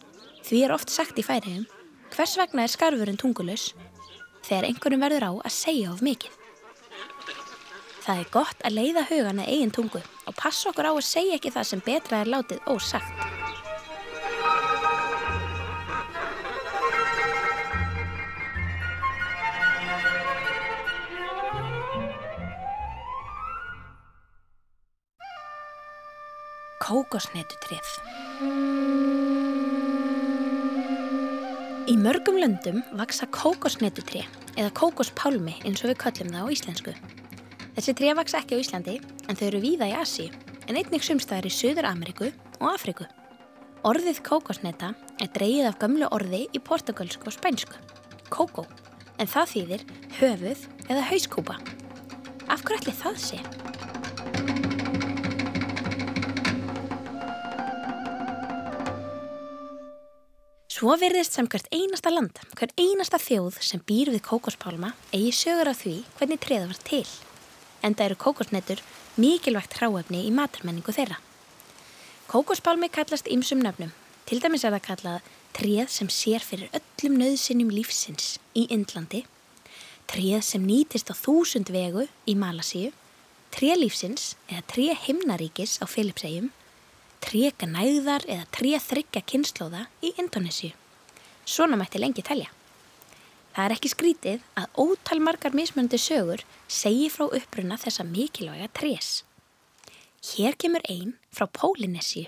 Því 0.46 0.64
er 0.64 0.76
oft 0.78 0.94
sagt 0.94 1.20
í 1.20 1.26
færiðum 1.26 1.68
hvers 2.14 2.38
vegna 2.40 2.64
er 2.64 2.72
skarfurinn 2.72 3.20
tungulus 3.20 3.68
þegar 4.46 4.70
einhverjum 4.70 5.04
verður 5.04 5.28
á 5.28 5.32
að 5.36 5.56
segja 5.60 5.92
of 5.92 6.00
mikið. 6.06 6.45
Það 8.06 8.20
er 8.22 8.28
gott 8.30 8.60
að 8.62 8.74
leiða 8.76 9.02
hugana 9.08 9.44
eigin 9.50 9.72
tungu 9.74 9.98
og 9.98 10.34
passa 10.38 10.68
okkur 10.70 10.86
á 10.86 10.92
að 10.94 11.02
segja 11.02 11.40
ekki 11.40 11.50
það 11.50 11.64
sem 11.66 11.80
betra 11.82 12.20
er 12.22 12.30
látið 12.30 12.62
ósagt. 12.70 13.24
Kókosnetutrið 26.86 27.90
Í 31.90 31.98
mörgum 31.98 32.38
löndum 32.38 32.84
vaksa 32.94 33.26
kókosnetutri 33.34 34.22
eða 34.54 34.70
kókospálmi 34.78 35.58
eins 35.66 35.82
og 35.82 35.90
við 35.90 36.02
köllum 36.06 36.34
það 36.36 36.46
á 36.46 36.54
íslensku. 36.54 36.98
Þessi 37.76 37.92
tré 37.92 38.12
vaksa 38.16 38.38
ekki 38.40 38.56
á 38.56 38.62
Íslandi 38.62 38.92
en 39.28 39.36
þau 39.36 39.42
eru 39.50 39.58
víða 39.60 39.86
í 39.90 39.96
Asi 40.00 40.30
en 40.64 40.78
einnig 40.80 41.02
sumstaðar 41.04 41.44
í 41.44 41.50
Suður 41.52 41.84
Ameríku 41.90 42.30
og 42.56 42.70
Afriku. 42.70 43.04
Orðið 43.84 44.22
kókosneta 44.24 44.94
er 45.20 45.28
dreyið 45.34 45.68
af 45.68 45.76
gamlu 45.82 46.08
orði 46.08 46.46
í 46.56 46.62
portugalsku 46.64 47.28
og 47.28 47.36
spænsku, 47.36 47.76
kókó, 48.32 48.64
en 49.20 49.28
það 49.28 49.52
þýðir 49.52 49.84
höfuð 50.22 50.64
eða 50.88 51.04
hauskúpa. 51.10 51.58
Af 52.48 52.64
hverju 52.64 52.80
ætli 52.80 52.96
það 52.96 53.20
sé? 53.26 53.42
Svo 60.72 60.96
virðist 60.96 61.36
sem 61.36 61.44
hvert 61.44 61.68
einasta 61.76 62.08
land, 62.08 62.40
hver 62.56 62.72
einasta 62.80 63.20
þjóð 63.20 63.60
sem 63.60 63.84
býr 63.84 64.16
við 64.16 64.24
kókospálma 64.32 64.96
eigi 65.12 65.36
sögur 65.44 65.76
af 65.76 65.84
því 65.84 65.98
hvernig 66.16 66.40
treða 66.40 66.72
var 66.72 66.84
til. 66.88 67.06
Enda 67.82 68.04
eru 68.04 68.16
kókosnetur 68.16 68.80
mikilvægt 69.20 69.76
hráefni 69.78 70.24
í 70.28 70.32
maturmenningu 70.34 70.92
þeirra. 70.92 71.20
Kókospálmi 72.28 72.88
kallast 72.92 73.28
ymsum 73.30 73.60
nöfnum. 73.64 73.92
Til 74.26 74.40
dæmis 74.42 74.64
er 74.66 74.74
það 74.74 74.86
kallað 74.88 75.26
treð 75.56 75.88
sem 75.92 76.08
sér 76.10 76.42
fyrir 76.42 76.72
öllum 76.74 77.20
nöðsinnum 77.20 77.70
lífsins 77.70 78.36
í 78.58 78.66
Indlandi, 78.74 79.22
treð 80.10 80.42
sem 80.44 80.64
nýtist 80.66 81.12
á 81.12 81.14
þúsund 81.14 81.70
vegu 81.72 82.08
í 82.26 82.34
Malasíu, 82.34 82.90
treð 83.54 83.80
lífsins 83.84 84.34
eða 84.50 84.66
treð 84.72 85.06
himnaríkis 85.06 85.78
á 85.78 85.86
Filipsegjum, 85.86 86.50
treka 87.22 87.70
næðar 87.70 88.26
eða 88.26 88.50
tré 88.54 88.74
þryggja 88.82 89.22
kynnslóða 89.30 89.86
í 90.02 90.12
Indonésiu. 90.20 90.74
Svona 91.46 91.78
mætti 91.78 92.02
lengi 92.02 92.26
telja. 92.26 92.50
Það 93.56 93.64
er 93.64 93.72
ekki 93.72 93.88
skrítið 93.88 94.42
að 94.60 94.80
ótal 94.82 95.16
margar 95.24 95.54
mismöndi 95.56 95.96
sögur 95.96 96.42
segi 96.68 97.06
frá 97.08 97.22
uppruna 97.38 97.78
þessa 97.80 98.04
mikilvæga 98.04 98.66
trés. 98.76 99.22
Hér 100.28 100.58
kemur 100.60 100.84
einn 100.92 101.14
frá 101.32 101.46
Pólinesíu. 101.48 102.26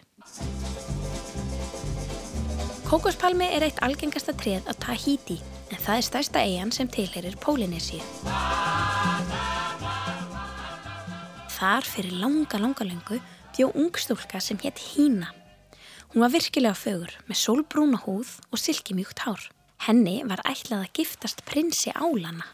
Kókospalmi 2.88 3.44
er 3.44 3.66
eitt 3.66 3.82
algengasta 3.84 4.32
treð 4.40 4.64
á 4.64 4.72
Tahiti 4.80 5.36
en 5.68 5.76
það 5.76 5.98
er 5.98 6.06
stærsta 6.08 6.46
eigin 6.46 6.72
sem 6.72 6.88
tilherir 6.88 7.36
Pólinesíu. 7.44 8.00
Þar 11.58 11.92
fyrir 11.92 12.16
langa, 12.24 12.56
langa 12.56 12.88
lengu 12.88 13.20
bjó 13.52 13.68
ungstúlka 13.76 14.40
sem 14.40 14.56
hétt 14.64 14.80
Hína. 14.94 15.34
Hún 16.08 16.24
var 16.24 16.32
virkilega 16.32 16.72
fögur 16.72 17.12
með 17.28 17.42
sólbrúna 17.44 18.00
húð 18.06 18.38
og 18.48 18.64
silkimjúkt 18.64 19.26
hár. 19.28 19.50
Henni 19.86 20.22
var 20.26 20.42
ætlað 20.48 20.86
að 20.86 20.94
giftast 20.98 21.44
prinsi 21.48 21.92
álana 21.94 22.46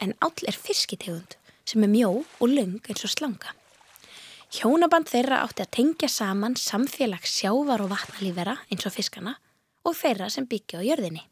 en 0.00 0.14
áll 0.24 0.46
er 0.48 0.56
fiskitegund 0.56 1.34
sem 1.68 1.82
er 1.84 1.90
mjó 1.92 2.10
og 2.22 2.46
lung 2.48 2.78
eins 2.88 3.04
og 3.04 3.12
slanga. 3.12 3.54
Hjónaband 4.50 5.10
þeirra 5.10 5.42
átti 5.44 5.62
að 5.62 5.74
tengja 5.76 6.08
saman 6.10 6.56
samfélags 6.58 7.36
sjávar 7.38 7.84
og 7.84 7.92
vatnalífera 7.92 8.56
eins 8.70 8.86
og 8.88 8.94
fiskana 8.94 9.36
og 9.86 9.94
þeirra 9.98 10.30
sem 10.32 10.48
byggja 10.50 10.82
á 10.82 10.86
jörðinni. 10.88 11.22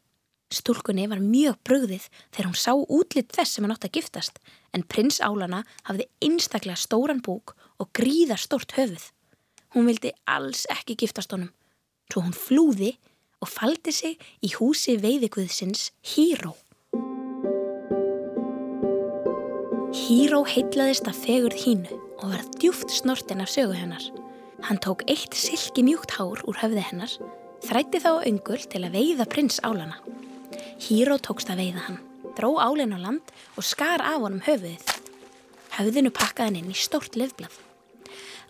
Stúlkunni 0.49 1.05
var 1.09 1.19
mjög 1.21 1.59
brugðið 1.67 2.07
þegar 2.33 2.47
hún 2.47 2.57
sá 2.57 2.71
útlitt 2.73 3.35
þess 3.35 3.55
sem 3.55 3.65
hann 3.65 3.73
átti 3.75 3.89
að 3.89 3.97
giftast 3.99 4.39
en 4.73 4.85
prins 4.87 5.19
Álana 5.21 5.61
hafði 5.89 6.07
einstaklega 6.25 6.79
stóran 6.79 7.21
búk 7.25 7.53
og 7.77 7.91
gríðar 7.93 8.41
stórt 8.41 8.73
höfuð. 8.77 9.11
Hún 9.75 9.85
vildi 9.89 10.13
alls 10.25 10.65
ekki 10.73 10.97
giftast 10.97 11.35
honum, 11.35 11.51
svo 12.09 12.23
hún 12.25 12.33
flúði 12.33 12.95
og 13.39 13.49
faldi 13.49 13.93
sig 13.95 14.17
í 14.43 14.51
húsi 14.57 14.97
veiðiguðsins 14.99 15.89
Híró. 16.03 16.55
Híró 19.95 20.43
heitlaðist 20.45 21.07
af 21.09 21.17
fegurð 21.23 21.63
hínu 21.63 21.97
og 22.19 22.31
var 22.33 22.43
djúft 22.59 22.91
snortin 22.93 23.41
af 23.41 23.51
sögu 23.51 23.73
hennar. 23.77 24.03
Hann 24.67 24.79
tók 24.83 25.05
eitt 25.07 25.33
silki 25.33 25.83
mjúkt 25.87 26.11
hár 26.17 26.41
úr 26.43 26.59
höfði 26.59 26.83
hennar, 26.83 27.11
þrætti 27.63 28.01
þá 28.03 28.11
öngul 28.27 28.59
til 28.67 28.83
að 28.83 28.95
veiða 28.97 29.27
prins 29.31 29.59
Álana. 29.63 29.97
Híró 30.83 31.17
tókst 31.17 31.49
að 31.51 31.63
veiða 31.63 31.85
hann, 31.87 31.99
dró 32.35 32.57
álinn 32.59 32.95
á 32.95 32.99
land 32.99 33.33
og 33.55 33.65
skar 33.65 34.03
af 34.03 34.19
honum 34.25 34.43
höfuðið. 34.43 34.83
Höfðinu 35.79 36.11
pakkaði 36.11 36.49
hann 36.49 36.61
inn 36.61 36.73
í 36.73 36.77
stórt 36.77 37.15
lefblad. 37.15 37.53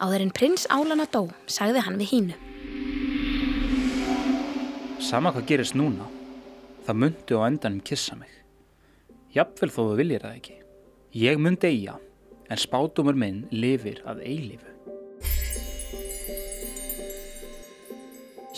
Áður 0.02 0.26
en 0.26 0.36
prins 0.36 0.66
Álana 0.72 1.06
dó, 1.12 1.28
sagði 1.46 1.86
hann 1.86 2.00
við 2.02 2.14
hínu. 2.16 2.40
Sama 5.00 5.32
hvað 5.32 5.46
gerist 5.48 5.76
núna, 5.80 6.04
það 6.84 6.98
myndu 7.02 7.38
á 7.40 7.48
endanum 7.48 7.80
kissa 7.88 8.18
mig. 8.20 8.32
Jafnvel 9.32 9.72
þó 9.72 9.80
þú 9.80 9.94
viljir 9.96 10.26
það 10.26 10.36
ekki. 10.36 10.56
Ég 11.16 11.40
myndi 11.40 11.70
eiga, 11.70 11.96
en 12.52 12.60
spátumur 12.60 13.16
minn 13.16 13.46
lifir 13.50 14.02
að 14.04 14.20
eilifu. 14.28 14.74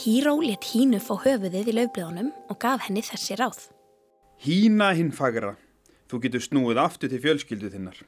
Híró 0.01 0.33
let 0.41 0.65
hínu 0.65 0.97
fá 0.97 1.13
höfuðið 1.27 1.69
í 1.69 1.75
löfblöðunum 1.77 2.31
og 2.49 2.57
gaf 2.63 2.87
henni 2.87 3.03
þessi 3.05 3.37
ráð. 3.37 3.67
Hína 4.41 4.95
hinn 4.97 5.13
fagra, 5.13 5.53
þú 6.09 6.23
getur 6.23 6.41
snúið 6.41 6.81
aftur 6.81 7.11
til 7.13 7.21
fjölskyldu 7.21 7.69
þinnar. 7.69 8.01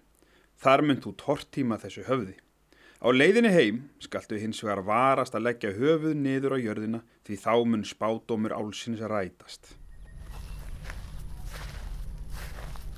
Þar 0.58 0.88
mynd 0.90 1.06
þú 1.06 1.13
tortíma 1.22 1.78
þessu 1.78 2.08
höfði. 2.10 2.40
Á 3.03 3.12
leiðinni 3.12 3.50
heim 3.51 3.79
skaltu 4.00 4.38
hins 4.39 4.62
vegar 4.63 4.79
varast 4.88 5.33
að 5.36 5.50
leggja 5.50 5.74
höfuð 5.75 6.13
niður 6.15 6.55
á 6.55 6.57
jörðina 6.63 7.01
því 7.27 7.36
þá 7.41 7.53
mun 7.67 7.83
spátumur 7.83 8.55
álsins 8.55 9.03
rætast. 9.03 9.74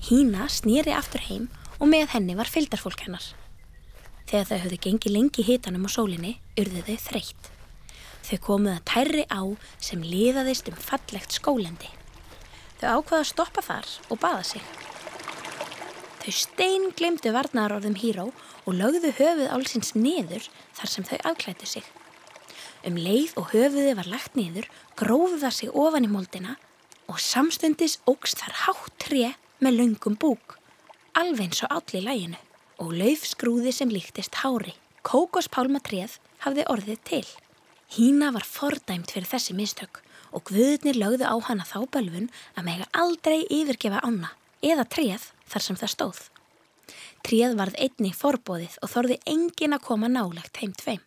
Hína 0.06 0.46
snýri 0.54 0.94
aftur 0.94 1.26
heim 1.26 1.50
og 1.80 1.90
með 1.90 2.14
henni 2.14 2.38
var 2.38 2.52
fylgdarfólk 2.54 3.02
hennar. 3.08 3.26
Þegar 4.30 4.46
þau 4.52 4.60
höfðu 4.68 4.82
gengið 4.86 5.16
lengi 5.16 5.46
hitanum 5.48 5.90
á 5.90 5.96
sólinni, 5.98 6.38
urðu 6.54 6.86
þau 6.86 6.98
þreytt. 7.10 7.50
Þau 8.30 8.38
komuð 8.46 8.76
að 8.76 8.86
tærri 8.92 9.26
á 9.26 9.42
sem 9.82 10.06
liðaðist 10.06 10.70
um 10.70 10.78
fallegt 10.78 11.34
skólendi. 11.34 11.90
Þau 12.78 13.02
ákvaða 13.02 13.24
að 13.24 13.32
stoppa 13.32 13.66
þar 13.66 13.90
og 14.14 14.22
baða 14.22 14.46
sig. 14.54 14.74
Þau 16.22 16.34
stein 16.34 16.92
glemdu 16.94 17.34
varnaðarorðum 17.34 17.98
híró 18.02 18.30
og 18.30 18.55
lögðu 18.74 19.12
höfuð 19.20 19.52
álsins 19.54 19.94
niður 19.94 20.48
þar 20.74 20.90
sem 20.90 21.06
þau 21.06 21.18
afklættu 21.30 21.70
sig. 21.70 21.86
Um 22.86 22.98
leið 22.98 23.36
og 23.38 23.52
höfuði 23.54 23.94
var 23.98 24.10
lagt 24.10 24.38
niður, 24.38 24.66
gróðu 24.98 25.40
það 25.44 25.54
sig 25.60 25.70
ofan 25.74 26.06
í 26.06 26.10
moldina 26.10 26.56
og 27.10 27.22
samstundis 27.22 28.00
ógst 28.10 28.42
þar 28.42 28.58
hátt 28.66 28.98
tré 29.02 29.34
með 29.62 29.80
löngum 29.80 30.18
búk, 30.18 30.58
alveg 31.14 31.50
eins 31.50 31.64
og 31.66 31.74
allir 31.78 32.06
læginu 32.06 32.42
og 32.82 32.94
laufskrúði 32.98 33.74
sem 33.74 33.92
líktist 33.94 34.42
hári. 34.42 34.74
Kókospálmatréð 35.06 36.18
hafði 36.42 36.66
orðið 36.70 37.02
til. 37.06 37.26
Hína 37.94 38.32
var 38.34 38.46
fordæmt 38.46 39.14
fyrir 39.14 39.30
þessi 39.30 39.54
mistök 39.54 40.02
og 40.36 40.50
guðurnir 40.50 40.98
lögðu 40.98 41.30
á 41.30 41.36
hana 41.48 41.66
þá 41.66 41.86
bölfun 41.94 42.32
að 42.58 42.66
mega 42.68 42.90
aldrei 42.98 43.46
yfirgefa 43.46 44.02
ána 44.02 44.34
eða 44.66 44.88
tréð 44.90 45.30
þar 45.46 45.66
sem 45.68 45.78
það 45.80 45.94
stóð. 45.94 46.20
Tréð 47.26 47.56
varð 47.58 47.80
einni 47.82 48.12
forbóðið 48.14 48.78
og 48.86 48.92
þorði 48.92 49.18
engin 49.32 49.74
að 49.74 49.86
koma 49.88 50.10
nálagt 50.12 50.60
heim 50.62 50.76
tveim. 50.78 51.02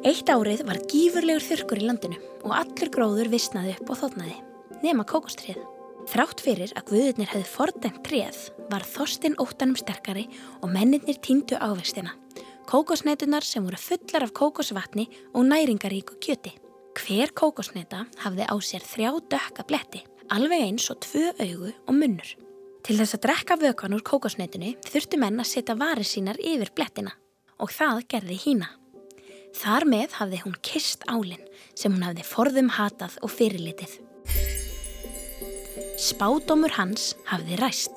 Eitt 0.00 0.32
árið 0.32 0.64
var 0.64 0.80
gífurlegur 0.88 1.44
þurkur 1.44 1.82
í 1.82 1.90
landinu 1.90 2.22
og 2.40 2.54
allur 2.56 2.92
gróður 2.94 3.28
vissnaði 3.34 3.76
upp 3.76 3.92
og 3.92 4.00
þóttnaði, 4.00 4.38
nema 4.80 5.04
kókostrið. 5.04 5.60
Þrátt 6.08 6.40
fyrir 6.40 6.72
að 6.72 6.88
guðurnir 6.88 7.28
hefði 7.34 7.52
fordæmt 7.52 8.00
tréð 8.08 8.40
var 8.72 8.88
þorstinn 8.88 9.36
óttanum 9.42 9.76
sterkari 9.76 10.24
og 10.62 10.72
mennirnir 10.72 11.20
týndu 11.20 11.60
ávextina 11.60 12.16
kókosneitunar 12.70 13.42
sem 13.42 13.64
voru 13.66 13.76
fullar 13.76 14.22
af 14.22 14.32
kókosvatni 14.32 15.08
og 15.34 15.42
næringaríku 15.44 16.14
kjöti. 16.22 16.52
Hver 16.94 17.32
kókosneita 17.34 18.04
hafði 18.22 18.46
á 18.46 18.54
sér 18.62 18.84
þrjá 18.86 19.10
dökka 19.32 19.66
bletti, 19.66 20.04
alveg 20.30 20.62
eins 20.68 20.86
og 20.92 21.02
tvö 21.02 21.32
augu 21.34 21.72
og 21.88 21.94
munnur. 21.94 22.30
Til 22.80 22.96
þess 22.96 23.16
að 23.16 23.24
drekka 23.26 23.56
vökan 23.60 23.92
úr 23.92 24.02
kókosneitunni 24.06 24.70
þurftu 24.86 25.18
menn 25.20 25.40
að 25.42 25.50
setja 25.50 25.76
varir 25.76 26.06
sínar 26.08 26.38
yfir 26.40 26.72
blettina 26.72 27.12
og 27.60 27.72
það 27.74 28.04
gerði 28.08 28.38
hína. 28.40 28.68
Þar 29.60 29.84
með 29.90 30.14
hafði 30.16 30.38
hún 30.44 30.54
kist 30.64 31.04
álinn 31.10 31.42
sem 31.76 31.92
hún 31.92 32.06
hafði 32.06 32.24
forðum 32.24 32.70
hatað 32.78 33.18
og 33.20 33.32
fyrirlitið. 33.34 33.98
Spádómur 36.00 36.72
hans 36.78 37.12
hafði 37.28 37.58
ræst. 37.60 37.92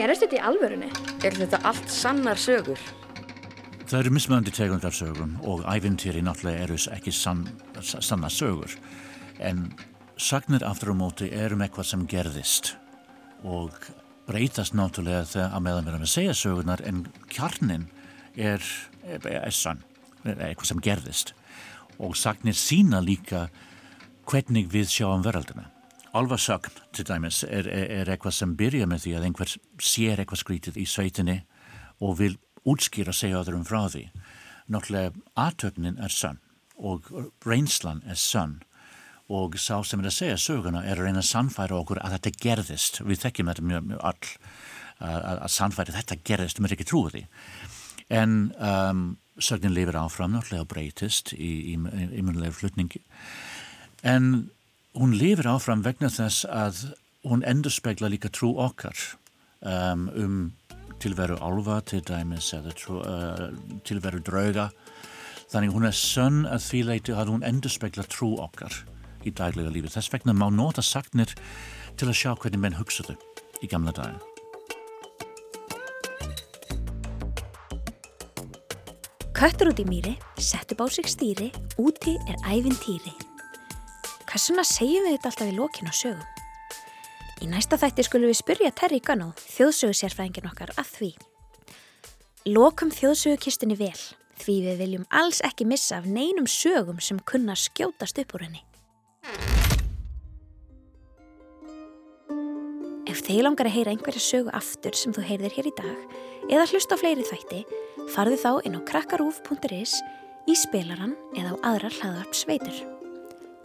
Gerist 0.00 0.24
þetta 0.24 0.38
í 0.38 0.42
alvörunni? 0.48 0.88
Er 1.20 1.36
þetta 1.36 1.60
allt 1.68 1.92
sannar 1.92 2.40
sögur? 2.40 2.80
Það 3.90 4.04
eru 4.04 4.10
mismöndi 4.14 4.52
tegundar 4.54 4.94
sögum 4.94 5.32
og 5.50 5.64
ævintýri 5.66 6.20
náttúrulega 6.22 6.62
eru 6.62 6.76
ekki 6.94 7.10
sann, 7.10 7.40
sanna 7.82 8.28
sögur. 8.30 8.70
En 9.42 9.64
sagnir 10.14 10.62
aftur 10.62 10.92
á 10.94 11.00
móti 11.00 11.26
eru 11.34 11.56
með 11.58 11.66
eitthvað 11.66 11.88
sem 11.88 12.04
gerðist 12.06 12.68
og 13.42 13.74
breytast 14.28 14.76
náttúrulega 14.78 15.24
þegar 15.32 15.56
að 15.56 15.64
meðan 15.66 15.88
við 15.88 15.90
erum 15.90 16.04
að 16.06 16.12
segja 16.12 16.36
sögurnar 16.38 16.84
en 16.86 17.00
kjarnin 17.34 17.88
er, 18.36 18.68
er, 19.02 19.26
er 19.26 19.56
sann, 19.58 19.82
er 20.22 20.38
eitthvað 20.38 20.70
sem 20.70 20.82
gerðist. 20.86 21.32
Og 21.98 22.14
sagnir 22.14 22.54
sína 22.54 23.00
líka 23.02 23.48
hvernig 24.30 24.68
við 24.70 24.86
sjáum 24.92 25.24
veröldina. 25.26 25.66
Alvarsögn 26.14 26.78
til 26.94 27.08
dæmis 27.10 27.42
er 27.42 28.06
eitthvað 28.06 28.38
sem 28.38 28.54
byrja 28.54 28.86
með 28.86 29.08
því 29.08 29.16
að 29.18 29.26
einhver 29.32 29.56
sér 29.82 30.22
eitthvað 30.22 30.44
skrítið 30.44 30.78
í 30.78 30.86
sveitinni 30.86 31.40
og 31.98 32.20
vil 32.22 32.36
útskýra 32.68 33.14
segja 33.16 33.40
öðrum 33.42 33.66
frá 33.68 33.84
því. 33.92 34.08
Náttúrulega 34.70 35.14
aðtöknin 35.38 36.00
er 36.02 36.14
sann 36.14 36.40
og 36.80 37.08
reynslan 37.44 38.02
er 38.08 38.16
sann 38.16 38.60
og 39.30 39.56
sá 39.60 39.78
sem 39.86 40.00
er 40.02 40.08
að 40.10 40.16
segja 40.16 40.38
söguna 40.40 40.82
er 40.82 40.98
að 40.98 41.06
reyna 41.06 41.22
að 41.22 41.30
sannfæra 41.30 41.78
okkur 41.78 42.00
að 42.02 42.16
þetta 42.16 42.36
gerðist. 42.42 43.00
Við 43.06 43.24
þekkjum 43.24 43.50
þetta 43.52 43.66
mjög, 43.70 43.84
mjög 43.92 44.04
all 44.10 44.30
að, 45.00 45.26
að 45.36 45.52
sannfæra 45.54 45.96
þetta 45.96 46.18
gerðist, 46.26 46.58
við 46.58 46.66
erum 46.66 46.76
ekki 46.76 46.88
trúið 46.90 47.16
því. 47.16 47.22
En 48.20 48.38
um, 48.58 49.04
sögnin 49.38 49.76
lifir 49.76 49.98
áfram 50.00 50.34
náttúrulega 50.34 50.68
breytist 50.72 51.34
í, 51.36 51.50
í, 51.72 51.76
í, 51.78 52.08
í 52.18 52.24
munlega 52.26 52.56
flutningi. 52.56 53.02
En 54.02 54.50
hún 54.98 55.14
lifir 55.14 55.48
áfram 55.50 55.84
vegna 55.86 56.10
þess 56.10 56.42
að 56.50 56.88
hún 57.28 57.44
endur 57.46 57.72
spegla 57.72 58.10
líka 58.10 58.32
trú 58.32 58.54
okkar 58.58 58.96
um, 59.60 60.08
um 60.10 60.40
tilveru 61.00 61.38
alva 61.44 61.80
til 61.86 62.02
dæmis 62.06 62.52
uh, 62.54 63.50
tilveru 63.84 64.20
drauga. 64.24 64.70
Þannig 65.50 65.74
hún 65.74 65.88
er 65.88 65.96
sönn 65.96 66.44
að 66.46 66.64
því 66.68 66.82
leiti 66.86 67.14
að 67.16 67.32
hún 67.32 67.46
endur 67.46 67.72
spegla 67.72 68.06
trú 68.06 68.36
okkar 68.42 68.74
í 69.26 69.32
daglega 69.34 69.72
lífi. 69.72 69.90
Þess 69.90 70.12
vegna 70.12 70.36
má 70.36 70.48
nota 70.52 70.84
sagnir 70.84 71.32
til 71.98 72.08
að 72.08 72.18
sjá 72.20 72.34
hvernig 72.36 72.62
menn 72.62 72.78
hugsaðu 72.78 73.16
í 73.60 73.70
gamla 73.70 73.94
daga. 73.96 74.20
Köttur 79.40 79.70
út 79.72 79.80
í 79.80 79.88
mýri, 79.88 80.14
sett 80.36 80.74
upp 80.74 80.84
á 80.84 80.86
sig 80.92 81.08
stýri, 81.08 81.48
úti 81.80 82.18
er 82.28 82.36
æfintýri 82.44 83.14
Hversuna 84.30 84.62
segjum 84.62 85.08
við 85.08 85.16
þetta 85.16 85.30
alltaf 85.32 85.48
í 85.50 85.54
lokinu 85.56 85.90
á 85.90 85.94
sögum? 85.96 86.39
Í 87.40 87.48
næsta 87.48 87.78
þætti 87.80 88.04
skulum 88.04 88.28
við 88.28 88.38
spyrja 88.42 88.70
Terry 88.76 88.98
Gunnell, 89.00 89.32
þjóðsögusérfræðingin 89.56 90.48
okkar, 90.50 90.72
að 90.76 90.88
því. 90.96 91.10
Lokum 92.52 92.90
þjóðsögukistunni 92.92 93.78
vel, 93.80 93.96
því 94.40 94.56
við 94.66 94.82
viljum 94.82 95.06
alls 95.08 95.40
ekki 95.46 95.64
missa 95.68 96.00
af 96.00 96.08
neinum 96.08 96.48
sögum 96.48 97.00
sem 97.00 97.20
kunna 97.24 97.56
skjótast 97.56 98.20
upp 98.20 98.34
úr 98.36 98.44
henni. 98.44 98.60
Ef 103.10 103.24
þeir 103.26 103.46
langar 103.48 103.70
að 103.70 103.76
heyra 103.78 103.94
einhverja 103.94 104.22
sögu 104.22 104.52
aftur 104.54 104.94
sem 104.96 105.16
þú 105.16 105.24
heyrðir 105.26 105.56
hér 105.56 105.70
í 105.72 105.74
dag 105.80 106.14
eða 106.50 106.68
hlusta 106.70 106.96
á 106.96 107.00
fleiri 107.00 107.24
þætti, 107.24 107.64
farðu 108.12 108.36
þá 108.44 108.52
inn 108.68 108.76
á 108.76 108.80
krakkarúf.is 108.92 109.96
í 110.44 110.58
spilaran 110.60 111.16
eða 111.32 111.56
á 111.56 111.72
aðrar 111.72 111.98
hlaðarp 112.02 112.36
sveitur. 112.36 112.84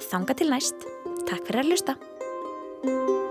Þanga 0.07 0.39
til 0.39 0.49
næst. 0.51 0.89
Takk 1.27 1.47
fyrir 1.47 1.63
að 1.65 1.71
hlusta. 1.73 3.23